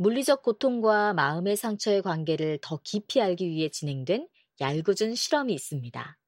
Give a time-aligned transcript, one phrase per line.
[0.00, 4.28] 물리적 고통과 마음의 상처의 관계를 더 깊이 알기 위해 진행된
[4.60, 6.18] 얄궂은 실험이 있습니다.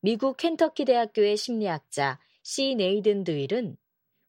[0.00, 3.76] 미국 켄터키 대학교의 심리학자 시 네이든 드윌은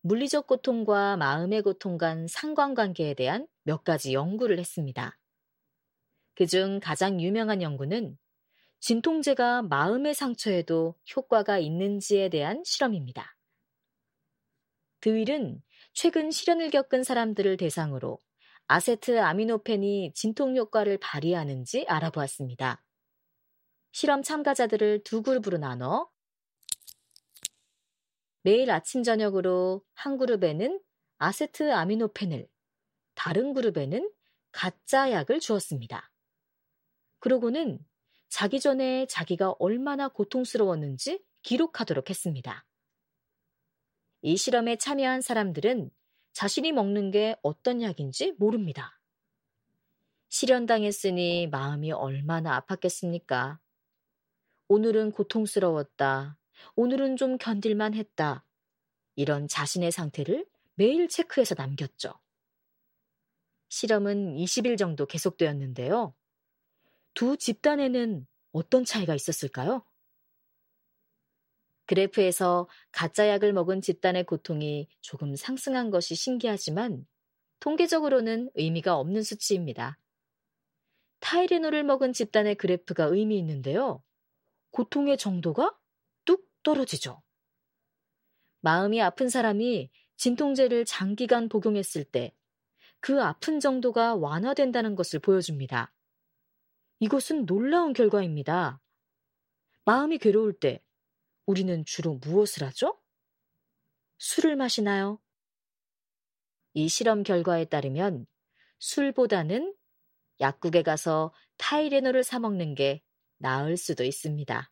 [0.02, 5.18] 물리적 고통과 마음의 고통 간 상관관계에 대한 몇 가지 연구를 했습니다.
[6.36, 8.20] 그중 가장 유명한 연구는
[8.82, 13.36] 진통제가 마음의 상처에도 효과가 있는지에 대한 실험입니다.
[15.01, 15.64] 드윌은
[15.96, 18.20] 최근 실현을 겪은 사람들을 대상으로
[18.68, 22.84] 아세트 아미노펜이 진통 효과를 발휘하는지 알아보았습니다.
[23.94, 26.10] 실험 참가자들을 두 그룹으로 나눠
[28.42, 30.82] 매일 아침 저녁으로 한 그룹에는
[31.18, 32.46] 아세트 아미노펜을,
[33.16, 34.12] 다른 그룹에는
[34.52, 36.12] 가짜 약을 주었습니다.
[37.20, 37.80] 그러고는
[38.28, 42.66] 자기 전에 자기가 얼마나 고통스러웠는지 기록하도록 했습니다.
[44.28, 45.92] 이 실험에 참여한 사람들은
[46.34, 49.00] 자신이 먹는 게 어떤 약인지 모릅니다.
[50.30, 53.59] 실현당했으니 마음이 얼마나 아팠겠습니까?
[54.68, 56.40] 오늘은 고통스러웠다.
[56.76, 58.44] 오늘은 좀 견딜만 했다.
[59.14, 62.12] 이런 자신의 상태를 매일 체크해서 남겼죠.
[63.70, 66.16] 실험은 20일 정도 계속되었는데요.
[67.14, 69.86] 두 집단에는 어떤 차이가 있었을까요?
[71.86, 77.05] 그래프에서 가짜 약을 먹은 집단의 고통이 조금 상승한 것이 신기하지만
[77.59, 79.97] 통계적으로는 의미가 없는 수치입니다.
[81.19, 84.03] 타이레놀을 먹은 집단의 그래프가 의미 있는데요.
[84.72, 85.75] 고통의 정도가
[86.25, 87.22] 뚝 떨어지죠.
[88.61, 92.33] 마음이 아픈 사람이 진통제를 장기간 복용했을 때
[93.06, 95.94] 그 아픈 정도가 완화된다는 것을 보여줍니다.
[97.00, 98.81] 이것은 놀라운 결과입니다.
[99.83, 100.81] 마음이 괴로울 때
[101.45, 103.00] 우리는 주로 무엇을 하죠?
[104.17, 105.19] 술을 마시나요?
[106.73, 108.25] 이 실험 결과에 따르면
[108.79, 109.75] 술보다는
[110.39, 113.01] 약국에 가서 타이레놀을 사먹는 게
[113.38, 114.72] 나을 수도 있습니다.